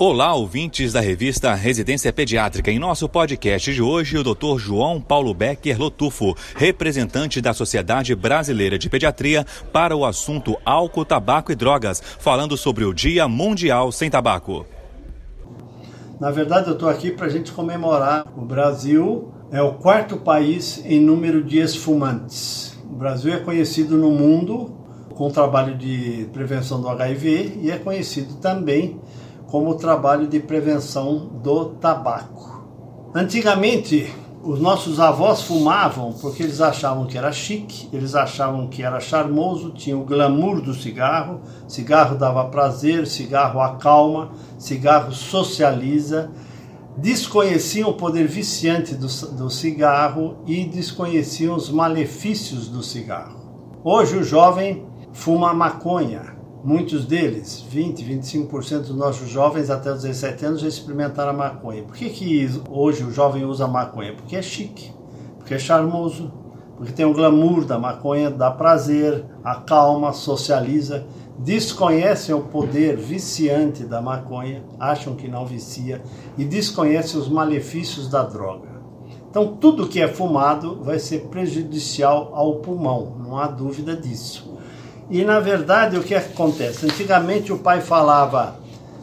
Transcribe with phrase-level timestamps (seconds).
[0.00, 2.70] Olá, ouvintes da revista Residência Pediátrica.
[2.70, 4.56] Em nosso podcast de hoje, o Dr.
[4.56, 11.50] João Paulo Becker Lotufo, representante da Sociedade Brasileira de Pediatria, para o assunto álcool, tabaco
[11.50, 14.64] e drogas, falando sobre o Dia Mundial Sem Tabaco.
[16.20, 18.24] Na verdade, eu estou aqui para a gente comemorar.
[18.36, 22.78] O Brasil é o quarto país em número de esfumantes.
[22.88, 24.76] O Brasil é conhecido no mundo
[25.16, 29.00] com o trabalho de prevenção do HIV e é conhecido também
[29.48, 32.62] como o trabalho de prevenção do tabaco.
[33.14, 39.00] Antigamente, os nossos avós fumavam porque eles achavam que era chique, eles achavam que era
[39.00, 46.30] charmoso, tinha o glamour do cigarro, cigarro dava prazer, cigarro acalma, cigarro socializa,
[46.96, 53.38] desconheciam o poder viciante do, do cigarro e desconheciam os malefícios do cigarro.
[53.82, 60.44] Hoje o jovem fuma maconha, Muitos deles, 20, 25% dos nossos jovens até os 17
[60.44, 61.84] anos já experimentaram a maconha.
[61.84, 64.12] Por que, que hoje o jovem usa maconha?
[64.12, 64.92] Porque é chique,
[65.38, 66.32] porque é charmoso,
[66.76, 71.06] porque tem o glamour da maconha, dá prazer, acalma, socializa.
[71.38, 76.02] Desconhecem o poder viciante da maconha, acham que não vicia
[76.36, 78.68] e desconhecem os malefícios da droga.
[79.30, 84.57] Então, tudo que é fumado vai ser prejudicial ao pulmão, não há dúvida disso.
[85.10, 86.84] E na verdade o que acontece?
[86.84, 88.56] Antigamente o pai falava: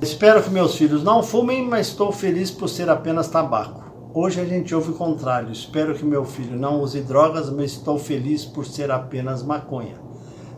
[0.00, 3.82] Espero que meus filhos não fumem, mas estou feliz por ser apenas tabaco.
[4.12, 7.98] Hoje a gente ouve o contrário: Espero que meu filho não use drogas, mas estou
[7.98, 9.94] feliz por ser apenas maconha.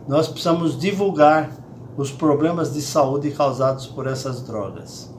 [0.07, 1.51] Nós precisamos divulgar
[1.95, 5.13] os problemas de saúde causados por essas drogas.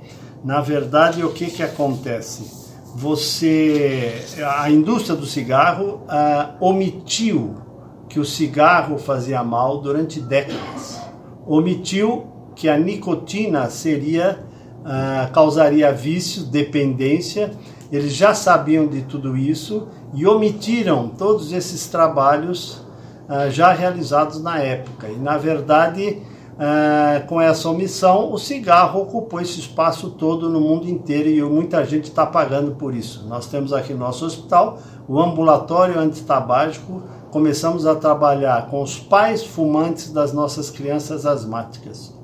[0.44, 2.66] Na verdade, o que, que acontece?
[2.96, 4.24] Você,
[4.58, 7.65] a indústria do cigarro ah, omitiu
[8.08, 11.00] que o cigarro fazia mal durante décadas.
[11.46, 14.40] Omitiu que a nicotina seria
[14.80, 17.52] uh, causaria vício, dependência.
[17.92, 22.84] Eles já sabiam de tudo isso e omitiram todos esses trabalhos
[23.28, 25.08] uh, já realizados na época.
[25.08, 26.22] E na verdade,
[26.54, 31.84] uh, com essa omissão, o cigarro ocupou esse espaço todo no mundo inteiro e muita
[31.84, 33.26] gente está pagando por isso.
[33.28, 34.78] Nós temos aqui no nosso hospital
[35.08, 42.14] o ambulatório antitabágico começamos a trabalhar com os pais fumantes das nossas crianças asmáticas.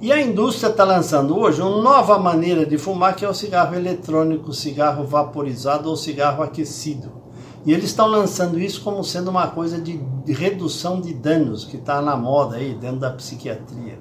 [0.00, 3.74] E a indústria está lançando hoje uma nova maneira de fumar, que é o cigarro
[3.74, 7.10] eletrônico, cigarro vaporizado ou cigarro aquecido.
[7.64, 12.02] E eles estão lançando isso como sendo uma coisa de redução de danos, que está
[12.02, 13.98] na moda aí dentro da psiquiatria.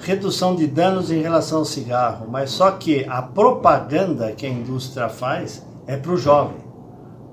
[0.00, 5.08] Redução de danos em relação ao cigarro, mas só que a propaganda que a indústria
[5.08, 6.69] faz é para o jovem.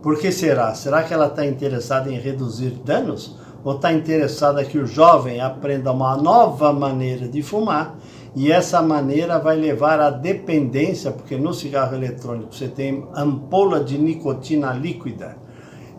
[0.02, 0.74] Por que será?
[0.74, 3.36] Será que ela está interessada em reduzir danos?
[3.64, 7.98] Ou está interessada que o jovem aprenda uma nova maneira de fumar
[8.36, 13.98] e essa maneira vai levar à dependência, porque no cigarro eletrônico você tem ampola de
[13.98, 15.36] nicotina líquida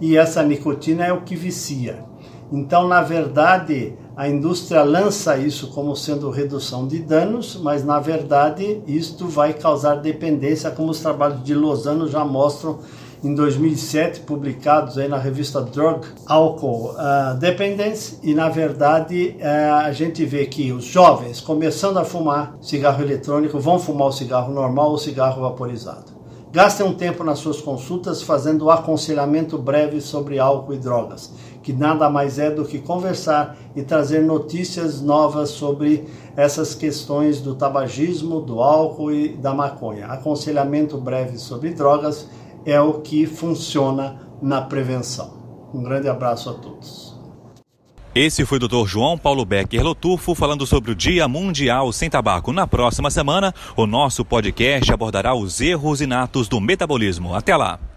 [0.00, 2.04] e essa nicotina é o que vicia.
[2.50, 8.82] Então, na verdade, a indústria lança isso como sendo redução de danos, mas na verdade
[8.86, 12.78] isto vai causar dependência, como os trabalhos de Lozano já mostram
[13.22, 19.92] em 2007 publicados aí na revista Drug Alcohol uh, Dependence e na verdade uh, a
[19.92, 24.90] gente vê que os jovens começando a fumar cigarro eletrônico vão fumar o cigarro normal
[24.90, 26.18] ou cigarro vaporizado.
[26.50, 31.30] Gastem um tempo nas suas consultas fazendo aconselhamento breve sobre álcool e drogas,
[31.62, 37.54] que nada mais é do que conversar e trazer notícias novas sobre essas questões do
[37.54, 40.06] tabagismo, do álcool e da maconha.
[40.06, 42.26] Aconselhamento breve sobre drogas
[42.64, 45.70] é o que funciona na prevenção.
[45.72, 47.16] Um grande abraço a todos.
[48.14, 48.86] Esse foi o Dr.
[48.86, 52.52] João Paulo Becker Lotufo falando sobre o Dia Mundial Sem Tabaco.
[52.52, 57.34] Na próxima semana, o nosso podcast abordará os erros inatos do metabolismo.
[57.34, 57.87] Até lá!